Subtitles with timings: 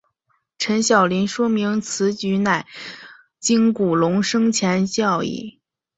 [0.57, 2.65] 陈晓林说明此举乃
[3.39, 5.61] 经古龙生前授意。